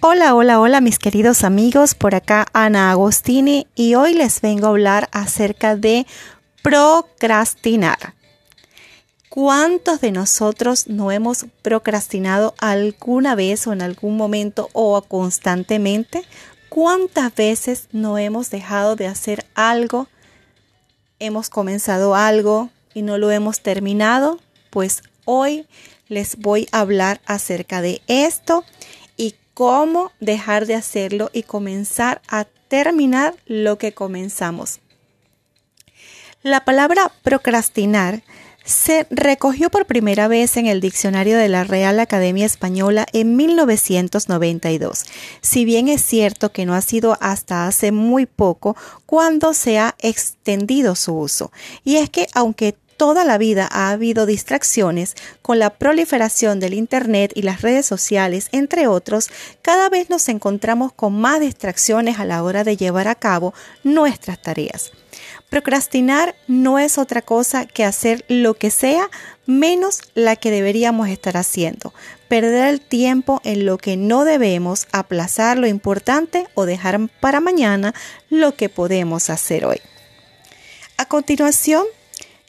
Hola, 0.00 0.36
hola, 0.36 0.60
hola 0.60 0.80
mis 0.80 1.00
queridos 1.00 1.42
amigos, 1.42 1.96
por 1.96 2.14
acá 2.14 2.46
Ana 2.52 2.92
Agostini 2.92 3.66
y 3.74 3.96
hoy 3.96 4.14
les 4.14 4.40
vengo 4.40 4.66
a 4.66 4.70
hablar 4.70 5.08
acerca 5.10 5.74
de 5.74 6.06
procrastinar. 6.62 8.14
¿Cuántos 9.28 10.00
de 10.00 10.12
nosotros 10.12 10.86
no 10.86 11.10
hemos 11.10 11.46
procrastinado 11.62 12.54
alguna 12.58 13.34
vez 13.34 13.66
o 13.66 13.72
en 13.72 13.82
algún 13.82 14.16
momento 14.16 14.68
o 14.72 15.02
constantemente? 15.02 16.22
¿Cuántas 16.68 17.34
veces 17.34 17.88
no 17.90 18.18
hemos 18.18 18.50
dejado 18.50 18.94
de 18.94 19.08
hacer 19.08 19.46
algo? 19.56 20.06
Hemos 21.18 21.50
comenzado 21.50 22.14
algo 22.14 22.70
y 22.94 23.02
no 23.02 23.18
lo 23.18 23.32
hemos 23.32 23.62
terminado. 23.62 24.38
Pues 24.70 25.02
hoy 25.24 25.66
les 26.06 26.36
voy 26.36 26.68
a 26.70 26.78
hablar 26.78 27.20
acerca 27.26 27.82
de 27.82 28.00
esto 28.06 28.64
cómo 29.58 30.12
dejar 30.20 30.66
de 30.66 30.76
hacerlo 30.76 31.30
y 31.32 31.42
comenzar 31.42 32.22
a 32.28 32.44
terminar 32.68 33.34
lo 33.44 33.76
que 33.76 33.92
comenzamos. 33.92 34.78
La 36.44 36.64
palabra 36.64 37.10
procrastinar 37.24 38.22
se 38.64 39.08
recogió 39.10 39.68
por 39.68 39.86
primera 39.86 40.28
vez 40.28 40.56
en 40.58 40.66
el 40.66 40.80
diccionario 40.80 41.36
de 41.36 41.48
la 41.48 41.64
Real 41.64 41.98
Academia 41.98 42.46
Española 42.46 43.04
en 43.12 43.34
1992, 43.34 45.06
si 45.40 45.64
bien 45.64 45.88
es 45.88 46.04
cierto 46.04 46.52
que 46.52 46.64
no 46.64 46.74
ha 46.74 46.80
sido 46.80 47.18
hasta 47.20 47.66
hace 47.66 47.90
muy 47.90 48.26
poco 48.26 48.76
cuando 49.06 49.54
se 49.54 49.80
ha 49.80 49.96
extendido 49.98 50.94
su 50.94 51.18
uso. 51.18 51.50
Y 51.82 51.96
es 51.96 52.10
que 52.10 52.28
aunque 52.32 52.76
toda 52.98 53.24
la 53.24 53.38
vida 53.38 53.66
ha 53.70 53.90
habido 53.90 54.26
distracciones 54.26 55.14
con 55.40 55.58
la 55.58 55.70
proliferación 55.70 56.60
del 56.60 56.74
Internet 56.74 57.32
y 57.34 57.42
las 57.42 57.62
redes 57.62 57.86
sociales, 57.86 58.48
entre 58.52 58.86
otros, 58.88 59.30
cada 59.62 59.88
vez 59.88 60.10
nos 60.10 60.28
encontramos 60.28 60.92
con 60.92 61.18
más 61.18 61.40
distracciones 61.40 62.18
a 62.18 62.26
la 62.26 62.42
hora 62.42 62.64
de 62.64 62.76
llevar 62.76 63.08
a 63.08 63.14
cabo 63.14 63.54
nuestras 63.84 64.42
tareas. 64.42 64.92
Procrastinar 65.48 66.34
no 66.46 66.78
es 66.78 66.98
otra 66.98 67.22
cosa 67.22 67.64
que 67.64 67.84
hacer 67.84 68.24
lo 68.28 68.54
que 68.54 68.70
sea 68.70 69.08
menos 69.46 70.00
la 70.14 70.36
que 70.36 70.50
deberíamos 70.50 71.08
estar 71.08 71.38
haciendo, 71.38 71.94
perder 72.28 72.66
el 72.66 72.80
tiempo 72.82 73.40
en 73.44 73.64
lo 73.64 73.78
que 73.78 73.96
no 73.96 74.24
debemos, 74.24 74.88
aplazar 74.92 75.56
lo 75.56 75.66
importante 75.66 76.46
o 76.52 76.66
dejar 76.66 77.08
para 77.20 77.40
mañana 77.40 77.94
lo 78.28 78.56
que 78.56 78.68
podemos 78.68 79.30
hacer 79.30 79.64
hoy. 79.64 79.80
A 80.98 81.06
continuación, 81.06 81.84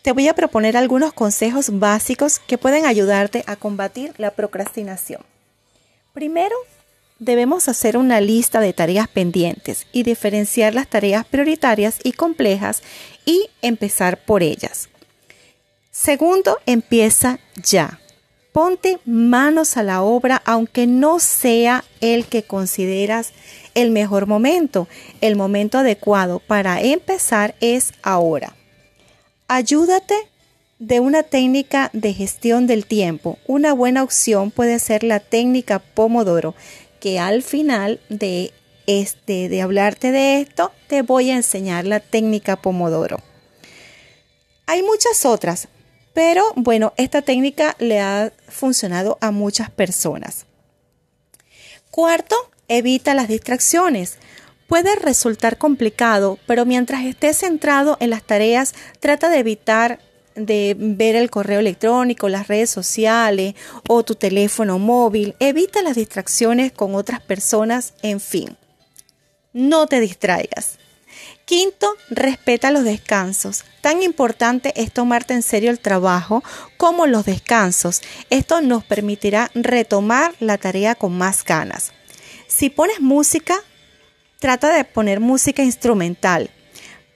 te 0.10 0.14
voy 0.14 0.28
a 0.28 0.34
proponer 0.34 0.76
algunos 0.76 1.14
consejos 1.14 1.70
básicos 1.78 2.40
que 2.40 2.58
pueden 2.58 2.88
ayudarte 2.88 3.44
a 3.46 3.56
combatir 3.56 4.12
la 4.18 4.32
procrastinación. 4.32 5.22
Primero, 6.14 6.56
debemos 7.20 7.70
hacer 7.70 7.96
una 7.96 8.20
lista 8.20 8.60
de 8.60 8.74
tareas 8.74 9.08
pendientes 9.08 9.86
y 9.92 10.02
diferenciar 10.02 10.74
las 10.74 10.88
tareas 10.88 11.28
prioritarias 11.28 12.00
y 12.04 12.14
complejas 12.14 12.82
y 13.24 13.52
empezar 13.62 14.18
por 14.26 14.42
ellas. 14.42 14.90
Segundo, 15.92 16.58
empieza 16.66 17.38
ya. 17.64 18.00
Ponte 18.52 18.98
manos 19.06 19.78
a 19.78 19.84
la 19.84 20.02
obra 20.02 20.42
aunque 20.44 20.88
no 20.88 21.20
sea 21.20 21.84
el 22.02 22.26
que 22.26 22.42
consideras 22.42 23.32
el 23.76 23.92
mejor 23.92 24.26
momento. 24.26 24.88
El 25.22 25.36
momento 25.36 25.78
adecuado 25.78 26.40
para 26.40 26.82
empezar 26.82 27.54
es 27.60 27.94
ahora. 28.02 28.56
Ayúdate 29.52 30.14
de 30.78 31.00
una 31.00 31.24
técnica 31.24 31.90
de 31.92 32.14
gestión 32.14 32.68
del 32.68 32.86
tiempo. 32.86 33.40
Una 33.48 33.74
buena 33.74 34.04
opción 34.04 34.52
puede 34.52 34.78
ser 34.78 35.04
la 35.04 35.20
técnica 35.20 35.80
Pomodoro, 35.80 36.54
que 37.00 37.18
al 37.18 37.42
final 37.42 38.00
de 38.10 38.54
este 38.86 39.50
de 39.50 39.64
hablarte 39.64 40.12
de 40.12 40.42
esto, 40.42 40.72
te 40.88 41.02
voy 41.02 41.32
a 41.32 41.36
enseñar 41.36 41.88
la 41.88 42.00
técnica 42.00 42.58
Pomodoro. 42.58 43.18
Hay 44.68 44.84
muchas 44.84 45.26
otras, 45.26 45.68
pero 46.14 46.44
bueno, 46.56 46.94
esta 46.98 47.24
técnica 47.24 47.76
le 47.80 48.00
ha 48.00 48.32
funcionado 48.50 49.18
a 49.20 49.32
muchas 49.32 49.72
personas. 49.72 50.46
Cuarto, 51.90 52.36
evita 52.68 53.16
las 53.16 53.28
distracciones. 53.28 54.20
Puede 54.70 54.96
resultar 54.96 55.58
complicado, 55.58 56.38
pero 56.46 56.64
mientras 56.64 57.04
estés 57.04 57.40
centrado 57.40 57.98
en 58.00 58.12
las 58.12 58.22
tareas, 58.22 58.76
trata 59.00 59.30
de 59.30 59.40
evitar 59.40 60.00
de 60.36 60.76
ver 60.78 61.16
el 61.16 61.32
correo 61.32 61.60
electrónico, 61.60 62.30
las 62.30 62.48
redes 62.48 62.70
sociales 62.70 63.56
o 63.88 64.04
tu 64.04 64.14
teléfono 64.14 64.78
móvil. 64.78 65.36
Evita 65.40 65.82
las 65.82 65.96
distracciones 65.96 66.72
con 66.72 66.94
otras 66.94 67.20
personas, 67.20 67.96
en 68.04 68.20
fin. 68.20 68.58
No 69.54 69.88
te 69.88 70.00
distraigas. 70.00 70.78
Quinto, 71.46 71.92
respeta 72.12 72.70
los 72.70 72.84
descansos. 72.84 73.66
Tan 73.82 74.04
importante 74.04 74.72
es 74.80 74.94
tomarte 74.94 75.34
en 75.34 75.42
serio 75.42 75.72
el 75.72 75.80
trabajo 75.80 76.44
como 76.78 77.08
los 77.08 77.26
descansos. 77.26 78.02
Esto 78.30 78.62
nos 78.62 78.84
permitirá 78.84 79.50
retomar 79.56 80.36
la 80.40 80.60
tarea 80.60 80.94
con 80.94 81.18
más 81.18 81.44
ganas. 81.44 81.92
Si 82.48 82.70
pones 82.70 83.02
música, 83.02 83.64
trata 84.40 84.74
de 84.74 84.86
poner 84.86 85.20
música 85.20 85.64
instrumental 85.64 86.50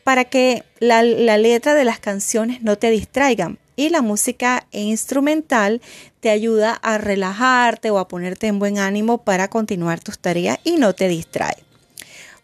para 0.04 0.26
que 0.26 0.64
la, 0.80 1.02
letra 1.02 1.74
de 1.74 1.86
las 1.86 2.00
canciones 2.00 2.62
no 2.62 2.78
te 2.78 2.92
distraigan. 2.92 3.58
Y 3.76 3.90
la 3.90 4.04
música 4.04 4.68
instrumental 4.72 5.82
te 6.20 6.30
ayuda 6.30 6.74
a 6.74 7.00
relajarte 7.00 7.90
o 7.90 7.98
a 7.98 8.08
ponerte 8.08 8.46
en 8.46 8.60
buen 8.60 8.78
ánimo 8.78 9.20
para 9.20 9.48
continuar 9.48 10.00
tus 10.00 10.20
tareas 10.20 10.60
y 10.64 10.78
no 10.78 10.94
te 10.94 11.08
distrae. 11.08 11.56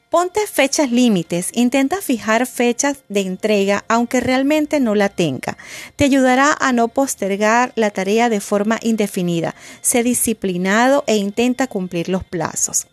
Ponte 0.10 0.48
fechas 0.48 0.92
límites, 0.92 1.52
intenta 1.54 1.98
fijar 2.02 2.48
fechas 2.48 3.04
de 3.10 3.20
entrega 3.22 3.86
aunque 3.88 4.22
realmente 4.22 4.80
no 4.80 4.96
la 4.96 5.10
tenga. 5.10 5.56
Te 5.98 6.06
ayudará 6.06 6.58
a 6.60 6.72
no 6.74 6.88
postergar 6.88 7.74
la 7.76 7.92
tarea 7.92 8.28
de 8.28 8.40
forma 8.40 8.80
indefinida. 8.82 9.54
Sé 9.82 10.02
disciplinado 10.02 11.04
e 11.06 11.18
intenta 11.18 11.68
cumplir 11.68 12.10
los 12.10 12.24
plazos. 12.24 12.88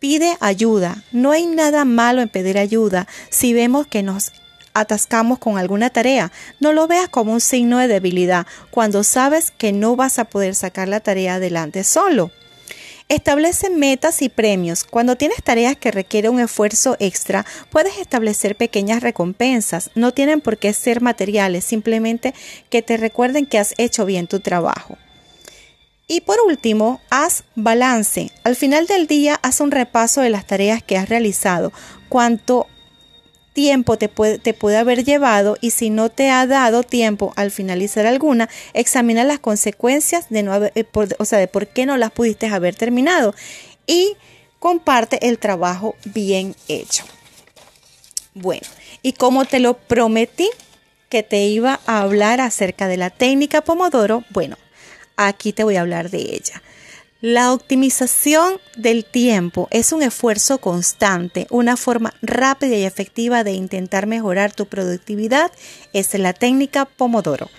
Pide 0.00 0.38
ayuda. 0.40 1.04
No 1.12 1.30
hay 1.30 1.44
nada 1.44 1.84
malo 1.84 2.22
en 2.22 2.30
pedir 2.30 2.56
ayuda 2.56 3.06
si 3.28 3.52
vemos 3.52 3.86
que 3.86 4.02
nos 4.02 4.32
atascamos 4.72 5.38
con 5.38 5.58
alguna 5.58 5.90
tarea. 5.90 6.32
No 6.58 6.72
lo 6.72 6.88
veas 6.88 7.10
como 7.10 7.34
un 7.34 7.40
signo 7.42 7.76
de 7.76 7.86
debilidad 7.86 8.46
cuando 8.70 9.04
sabes 9.04 9.50
que 9.50 9.72
no 9.72 9.96
vas 9.96 10.18
a 10.18 10.24
poder 10.24 10.54
sacar 10.54 10.88
la 10.88 11.00
tarea 11.00 11.34
adelante 11.34 11.84
solo. 11.84 12.30
Establece 13.10 13.68
metas 13.68 14.22
y 14.22 14.30
premios. 14.30 14.84
Cuando 14.84 15.16
tienes 15.16 15.42
tareas 15.42 15.76
que 15.76 15.90
requieren 15.90 16.32
un 16.32 16.40
esfuerzo 16.40 16.96
extra, 16.98 17.44
puedes 17.68 17.98
establecer 17.98 18.56
pequeñas 18.56 19.02
recompensas. 19.02 19.90
No 19.94 20.14
tienen 20.14 20.40
por 20.40 20.56
qué 20.56 20.72
ser 20.72 21.02
materiales, 21.02 21.66
simplemente 21.66 22.32
que 22.70 22.80
te 22.80 22.96
recuerden 22.96 23.44
que 23.44 23.58
has 23.58 23.74
hecho 23.76 24.06
bien 24.06 24.28
tu 24.28 24.40
trabajo. 24.40 24.96
Y 26.10 26.22
por 26.22 26.40
último, 26.44 27.00
haz 27.08 27.44
balance. 27.54 28.32
Al 28.42 28.56
final 28.56 28.88
del 28.88 29.06
día, 29.06 29.38
haz 29.44 29.60
un 29.60 29.70
repaso 29.70 30.22
de 30.22 30.30
las 30.30 30.44
tareas 30.44 30.82
que 30.82 30.96
has 30.96 31.08
realizado, 31.08 31.72
cuánto 32.08 32.66
tiempo 33.52 33.96
te 33.96 34.08
puede, 34.08 34.76
haber 34.76 35.04
llevado 35.04 35.56
y 35.60 35.70
si 35.70 35.88
no 35.88 36.08
te 36.08 36.28
ha 36.28 36.48
dado 36.48 36.82
tiempo 36.82 37.32
al 37.36 37.52
finalizar 37.52 38.06
alguna, 38.06 38.48
examina 38.74 39.22
las 39.22 39.38
consecuencias 39.38 40.28
de 40.30 40.42
no 40.42 40.52
haber, 40.52 40.72
eh, 40.74 40.84
o 41.20 41.24
sea, 41.24 41.38
de 41.38 41.46
por 41.46 41.68
qué 41.68 41.86
no 41.86 41.96
las 41.96 42.10
pudiste 42.10 42.48
haber 42.48 42.74
terminado 42.74 43.32
y 43.86 44.16
comparte 44.58 45.28
el 45.28 45.38
trabajo 45.38 45.94
bien 46.06 46.56
hecho. 46.66 47.04
Bueno, 48.34 48.66
y 49.02 49.12
como 49.12 49.44
te 49.44 49.60
lo 49.60 49.74
prometí 49.74 50.50
que 51.08 51.22
te 51.22 51.44
iba 51.44 51.78
a 51.86 52.00
hablar 52.00 52.40
acerca 52.40 52.88
de 52.88 52.96
la 52.96 53.10
técnica 53.10 53.60
Pomodoro, 53.60 54.24
bueno, 54.30 54.56
aquí 55.26 55.52
te 55.52 55.64
voy 55.64 55.76
a 55.76 55.82
hablar 55.82 56.10
de 56.10 56.18
ella. 56.18 56.62
La 57.20 57.52
optimización 57.52 58.54
del 58.76 59.04
tiempo 59.04 59.68
es 59.70 59.92
un 59.92 60.02
esfuerzo 60.02 60.58
constante, 60.58 61.46
una 61.50 61.76
forma 61.76 62.14
rápida 62.22 62.76
y 62.76 62.84
efectiva 62.84 63.44
de 63.44 63.52
intentar 63.52 64.06
mejorar 64.06 64.54
tu 64.54 64.64
productividad 64.64 65.52
es 65.92 66.14
la 66.14 66.32
técnica 66.32 66.86
Pomodoro. 66.86 67.50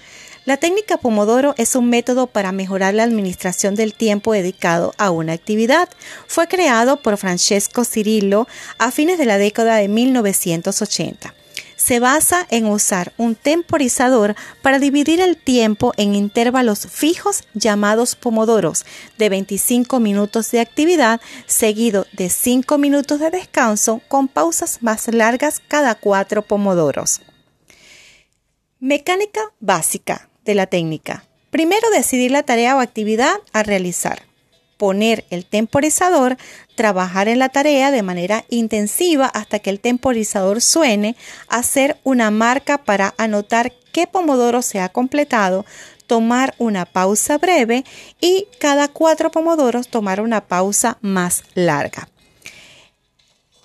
La 0.46 0.58
técnica 0.58 0.98
Pomodoro 0.98 1.54
es 1.60 1.76
un 1.76 1.90
método 1.90 2.26
para 2.26 2.52
mejorar 2.52 2.96
la 2.96 3.04
administración 3.04 3.76
del 3.76 3.94
tiempo 3.94 4.34
dedicado 4.34 4.96
a 4.98 5.12
una 5.12 5.34
actividad. 5.34 5.88
Fue 6.26 6.48
creado 6.48 6.98
por 7.04 7.18
Francesco 7.18 7.86
Cirillo 7.86 8.48
a 8.80 8.90
fines 8.90 9.20
de 9.20 9.26
la 9.26 9.38
década 9.38 9.76
de 9.76 9.88
1980 9.88 11.36
se 11.82 12.00
basa 12.00 12.46
en 12.52 12.68
usar 12.68 13.12
un 13.18 13.34
temporizador 13.34 14.36
para 14.62 14.78
dividir 14.78 15.20
el 15.20 15.36
tiempo 15.36 15.94
en 15.98 16.14
intervalos 16.14 16.86
fijos 16.88 17.44
llamados 17.56 18.16
pomodoros 18.16 18.86
de 19.18 19.30
25 19.30 20.00
minutos 20.00 20.52
de 20.52 20.60
actividad 20.60 21.20
seguido 21.48 22.06
de 22.14 22.30
5 22.30 22.78
minutos 22.78 23.20
de 23.20 23.32
descanso 23.32 24.00
con 24.08 24.28
pausas 24.28 24.84
más 24.84 25.08
largas 25.08 25.60
cada 25.68 25.96
4 25.96 26.44
pomodoros. 26.44 27.22
Mecánica 28.80 29.42
básica 29.60 30.30
de 30.46 30.54
la 30.54 30.68
técnica. 30.68 31.26
Primero 31.50 31.90
decidir 31.90 32.30
la 32.30 32.44
tarea 32.44 32.76
o 32.76 32.80
actividad 32.80 33.36
a 33.54 33.64
realizar. 33.64 34.31
Poner 34.82 35.26
el 35.30 35.46
temporizador, 35.46 36.38
trabajar 36.74 37.28
en 37.28 37.38
la 37.38 37.50
tarea 37.50 37.92
de 37.92 38.02
manera 38.02 38.46
intensiva 38.50 39.28
hasta 39.28 39.60
que 39.60 39.70
el 39.70 39.80
temporizador 39.80 40.60
suene, 40.60 41.16
hacer 41.50 42.00
una 42.04 42.32
marca 42.32 42.80
para 42.80 43.14
anotar 43.20 43.74
qué 43.92 44.08
pomodoro 44.08 44.64
se 44.64 44.80
ha 44.80 44.90
completado, 44.90 45.68
tomar 46.08 46.56
una 46.58 46.86
pausa 46.86 47.38
breve 47.38 47.86
y 48.20 48.48
cada 48.60 48.88
cuatro 48.88 49.30
pomodoros 49.30 49.88
tomar 49.88 50.20
una 50.20 50.48
pausa 50.48 50.98
más 51.02 51.44
larga. 51.54 52.10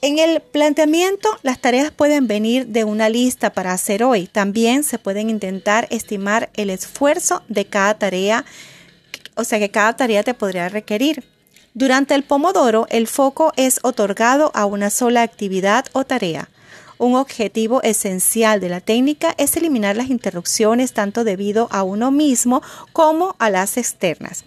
En 0.02 0.18
el 0.18 0.40
planteamiento, 0.40 1.30
las 1.42 1.62
tareas 1.62 1.92
pueden 1.92 2.26
venir 2.26 2.66
de 2.66 2.84
una 2.84 3.08
lista 3.08 3.54
para 3.54 3.72
hacer 3.72 4.04
hoy. 4.04 4.26
También 4.26 4.84
se 4.84 4.98
pueden 4.98 5.30
intentar 5.30 5.88
estimar 5.88 6.50
el 6.56 6.68
esfuerzo 6.68 7.42
de 7.48 7.64
cada 7.64 7.98
tarea, 7.98 8.44
o 9.36 9.44
sea 9.44 9.58
que 9.58 9.70
cada 9.70 9.96
tarea 9.96 10.24
te 10.24 10.34
podría 10.34 10.68
requerir. 10.68 11.24
Durante 11.74 12.14
el 12.14 12.24
pomodoro, 12.24 12.86
el 12.88 13.06
foco 13.06 13.52
es 13.56 13.80
otorgado 13.82 14.50
a 14.54 14.64
una 14.64 14.90
sola 14.90 15.22
actividad 15.22 15.84
o 15.92 16.04
tarea. 16.04 16.48
Un 16.98 17.14
objetivo 17.14 17.82
esencial 17.82 18.60
de 18.60 18.70
la 18.70 18.80
técnica 18.80 19.34
es 19.36 19.54
eliminar 19.56 19.96
las 19.96 20.08
interrupciones 20.08 20.94
tanto 20.94 21.24
debido 21.24 21.68
a 21.70 21.82
uno 21.82 22.10
mismo 22.10 22.62
como 22.94 23.36
a 23.38 23.50
las 23.50 23.76
externas. 23.76 24.44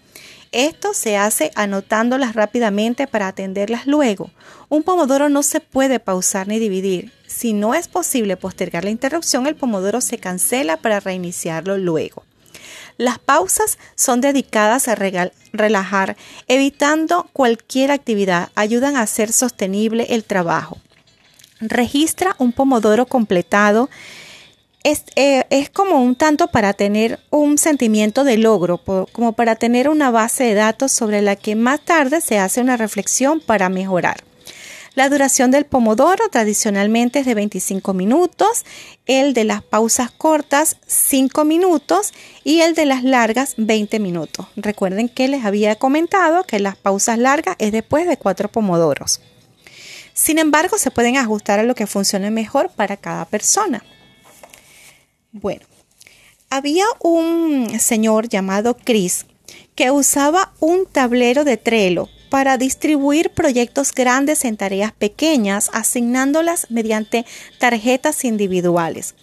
Esto 0.52 0.96
se 0.96 1.16
hace 1.16 1.52
anotándolas 1.54 2.34
rápidamente 2.34 3.06
para 3.06 3.28
atenderlas 3.28 3.86
luego. 3.86 4.32
Un 4.68 4.82
pomodoro 4.82 5.30
no 5.30 5.44
se 5.44 5.60
puede 5.60 6.00
pausar 6.00 6.48
ni 6.48 6.58
dividir. 6.58 7.12
Si 7.28 7.54
no 7.54 7.76
es 7.76 7.88
posible 7.88 8.36
postergar 8.36 8.84
la 8.84 8.90
interrupción, 8.90 9.46
el 9.46 9.56
pomodoro 9.56 10.02
se 10.02 10.18
cancela 10.18 10.78
para 10.78 11.00
reiniciarlo 11.00 11.78
luego. 11.78 12.24
Las 13.00 13.18
pausas 13.18 13.78
son 13.96 14.20
dedicadas 14.20 14.90
a 14.90 14.96
relajar, 14.96 16.18
evitando 16.50 17.30
cualquier 17.32 17.92
actividad, 17.92 18.50
ayudan 18.56 18.98
a 18.98 19.04
hacer 19.04 19.32
sostenible 19.32 20.08
el 20.10 20.26
trabajo. 20.26 20.78
Registra 21.62 22.36
un 22.40 22.52
pomodoro 22.52 23.06
completado 23.06 23.90
eh, 24.84 25.46
es, 25.50 25.70
como 25.70 26.04
un 26.04 26.16
tanto 26.16 26.48
para 26.48 26.74
tener 26.74 27.22
un 27.30 27.58
sentimiento 27.58 28.26
de 28.26 28.38
logro, 28.38 28.82
como 29.14 29.32
para 29.32 29.56
tener 29.56 29.88
una 29.88 30.12
base 30.12 30.44
de 30.44 30.56
datos 30.56 30.92
sobre 30.92 31.22
la 31.22 31.38
que 31.38 31.56
más 31.56 31.80
tarde 31.80 32.20
se 32.20 32.38
hace 32.38 32.60
una 32.60 32.76
reflexión 32.76 33.40
para 33.40 33.70
mejorar. 33.70 34.26
La 34.96 35.08
duración 35.08 35.52
del 35.52 35.66
pomodoro 35.66 36.30
tradicionalmente 36.30 37.20
es 37.20 37.26
de 37.26 37.36
25 37.36 37.94
minutos, 37.94 38.66
el 39.06 39.34
de 39.34 39.44
las 39.44 39.62
pausas 39.62 40.12
cortas 40.12 40.78
5 40.88 41.46
minutos 41.46 42.14
y 42.44 42.62
el 42.62 42.74
de 42.74 42.86
las 42.86 43.04
largas 43.04 43.54
20 43.58 44.00
minutos. 44.00 44.48
Recuerden 44.56 45.08
que 45.08 45.28
les 45.28 45.46
había 45.46 45.76
comentado 45.76 46.44
que 46.44 46.60
las 46.60 46.76
pausas 46.76 47.20
largas 47.20 47.56
es 47.60 47.72
después 47.72 48.08
de 48.08 48.18
4 48.18 48.50
pomodoros. 48.50 49.22
Sin 50.14 50.40
embargo, 50.40 50.78
se 50.78 50.92
pueden 50.92 51.18
ajustar 51.18 51.60
a 51.60 51.64
lo 51.64 51.76
que 51.76 51.88
funcione 51.88 52.32
mejor 52.32 52.70
para 52.72 52.98
cada 52.98 53.26
persona. 53.26 53.86
Bueno, 55.32 55.66
había 56.50 56.86
un 57.00 57.80
señor 57.80 58.28
llamado 58.28 58.76
Chris 58.76 59.28
que 59.76 59.92
usaba 59.92 60.52
un 60.60 60.86
tablero 60.88 61.44
de 61.44 61.58
Trello 61.58 62.10
para 62.30 62.58
distribuir 62.58 63.32
proyectos 63.32 63.94
grandes 63.94 64.46
en 64.46 64.58
tareas 64.58 64.92
pequeñas, 64.92 65.70
asignándolas 65.74 66.68
mediante 66.70 67.26
tarjetas 67.58 68.24
individuales. 68.24 69.16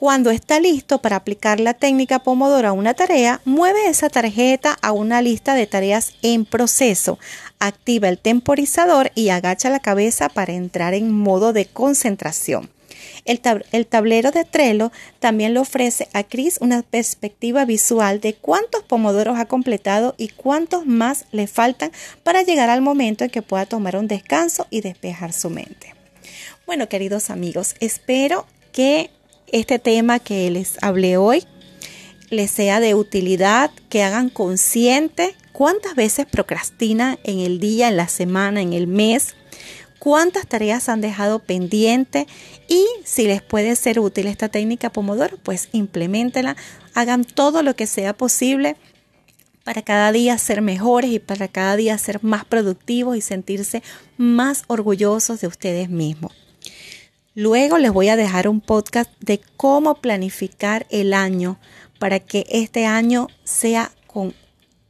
Cuando 0.00 0.30
está 0.30 0.60
listo 0.60 1.02
para 1.02 1.16
aplicar 1.16 1.60
la 1.60 1.74
técnica 1.74 2.20
Pomodoro 2.20 2.68
a 2.68 2.72
una 2.72 2.94
tarea, 2.94 3.42
mueve 3.44 3.86
esa 3.86 4.08
tarjeta 4.08 4.78
a 4.80 4.92
una 4.92 5.20
lista 5.20 5.54
de 5.54 5.66
tareas 5.66 6.14
en 6.22 6.46
proceso, 6.46 7.18
activa 7.58 8.08
el 8.08 8.16
temporizador 8.16 9.12
y 9.14 9.28
agacha 9.28 9.68
la 9.68 9.80
cabeza 9.80 10.30
para 10.30 10.54
entrar 10.54 10.94
en 10.94 11.12
modo 11.12 11.52
de 11.52 11.66
concentración. 11.66 12.70
El, 13.24 13.40
tablero 13.86 14.30
de 14.30 14.44
Trello 14.44 14.92
también 15.18 15.54
le 15.54 15.60
ofrece 15.60 16.08
a 16.12 16.24
Chris 16.24 16.58
una 16.60 16.82
perspectiva 16.82 17.64
visual 17.64 18.20
de 18.20 18.34
cuántos 18.34 18.82
pomodoros 18.82 19.38
ha 19.38 19.46
completado 19.46 20.14
y 20.16 20.28
cuántos 20.28 20.86
más 20.86 21.26
le 21.32 21.46
faltan 21.46 21.92
para 22.22 22.42
llegar 22.42 22.70
al 22.70 22.82
momento 22.82 23.24
en 23.24 23.30
que 23.30 23.42
pueda 23.42 23.66
tomar 23.66 23.96
un 23.96 24.08
descanso 24.08 24.66
y 24.70 24.80
despejar 24.80 25.32
su 25.32 25.50
mente. 25.50 25.94
Bueno, 26.66 26.88
queridos 26.88 27.30
amigos, 27.30 27.74
espero 27.80 28.46
que 28.72 29.10
este 29.52 29.78
tema 29.78 30.18
que 30.18 30.50
les 30.50 30.82
hablé 30.82 31.16
hoy 31.16 31.44
les 32.30 32.50
sea 32.50 32.80
de 32.80 32.94
utilidad, 32.94 33.70
que 33.88 34.02
hagan 34.04 34.30
consciente 34.30 35.34
cuántas 35.52 35.96
veces 35.96 36.26
procrastina 36.26 37.18
en 37.24 37.40
el 37.40 37.58
día, 37.58 37.88
en 37.88 37.96
la 37.96 38.08
semana, 38.08 38.62
en 38.62 38.72
el 38.72 38.86
mes, 38.86 39.34
cuántas 40.00 40.48
tareas 40.48 40.88
han 40.88 41.00
dejado 41.00 41.38
pendiente 41.38 42.26
y 42.66 42.84
si 43.04 43.28
les 43.28 43.42
puede 43.42 43.76
ser 43.76 44.00
útil 44.00 44.26
esta 44.26 44.48
técnica 44.48 44.90
Pomodoro, 44.90 45.36
pues 45.36 45.68
implementenla, 45.70 46.56
hagan 46.94 47.24
todo 47.24 47.62
lo 47.62 47.76
que 47.76 47.86
sea 47.86 48.14
posible 48.16 48.76
para 49.62 49.82
cada 49.82 50.10
día 50.10 50.36
ser 50.38 50.62
mejores 50.62 51.10
y 51.10 51.18
para 51.18 51.46
cada 51.46 51.76
día 51.76 51.96
ser 51.98 52.24
más 52.24 52.44
productivos 52.44 53.16
y 53.16 53.20
sentirse 53.20 53.82
más 54.16 54.64
orgullosos 54.66 55.40
de 55.40 55.46
ustedes 55.46 55.90
mismos. 55.90 56.32
Luego 57.34 57.78
les 57.78 57.92
voy 57.92 58.08
a 58.08 58.16
dejar 58.16 58.48
un 58.48 58.60
podcast 58.60 59.10
de 59.20 59.40
cómo 59.56 59.96
planificar 59.96 60.86
el 60.90 61.14
año 61.14 61.60
para 61.98 62.18
que 62.18 62.46
este 62.48 62.86
año 62.86 63.28
sea 63.44 63.92
con, 64.06 64.34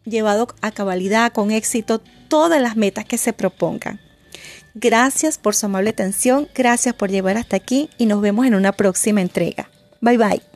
llevado 0.04 0.48
a 0.62 0.70
cabalidad, 0.70 1.32
con 1.32 1.50
éxito, 1.50 2.00
todas 2.28 2.62
las 2.62 2.76
metas 2.76 3.04
que 3.04 3.18
se 3.18 3.32
propongan. 3.32 4.00
Gracias 4.80 5.36
por 5.36 5.54
su 5.54 5.66
amable 5.66 5.90
atención, 5.90 6.48
gracias 6.54 6.94
por 6.94 7.10
llevar 7.10 7.36
hasta 7.36 7.54
aquí 7.54 7.90
y 7.98 8.06
nos 8.06 8.22
vemos 8.22 8.46
en 8.46 8.54
una 8.54 8.72
próxima 8.72 9.20
entrega. 9.20 9.68
Bye 10.00 10.16
bye. 10.16 10.49